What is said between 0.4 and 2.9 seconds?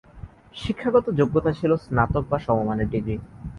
শিক্ষাগত যোগ্যতা ছিল স্নাতক বা সমমানের